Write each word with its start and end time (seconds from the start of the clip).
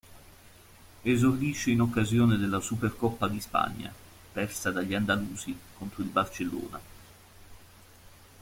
Esordisce 1.03 1.69
in 1.69 1.79
occasione 1.79 2.35
della 2.37 2.59
Supercoppa 2.59 3.27
di 3.27 3.39
Spagna, 3.39 3.93
persa 4.33 4.71
dagli 4.71 4.95
andalusi 4.95 5.55
contro 5.77 6.01
il 6.01 6.09
Barcellona. 6.09 6.79